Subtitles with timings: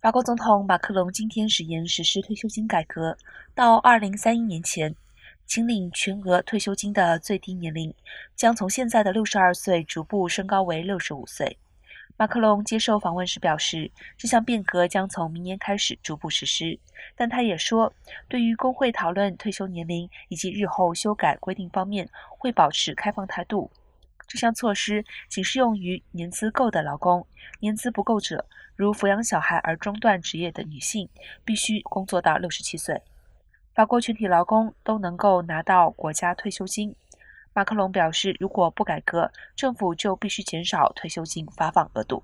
[0.00, 3.18] 法国总统马克龙今天誓言实施退休金改革，
[3.54, 4.94] 到2031年前，
[5.44, 7.92] 请领全额退休金的最低年龄
[8.34, 11.58] 将从现在的62岁逐步升高为65岁。
[12.16, 16.78] 马克龙接受访问时表示，这项变革将从明年开始逐步实施，
[17.14, 17.92] 但他也说，
[18.26, 22.08] 对于工会讨论退休年龄以及日后修改规定方面，
[22.38, 23.70] 会保持开放态度。
[24.30, 27.26] 这项措施仅适用于年资够的劳工，
[27.58, 28.46] 年资不够者，
[28.76, 31.08] 如抚养小孩而中断职业的女性，
[31.44, 33.02] 必须工作到六十七岁。
[33.74, 36.94] 法国全体劳工都能够拿到国家退休金。
[37.52, 42.22] 马克龙表示，如果不改革，政府就必须减少退休金发放额度。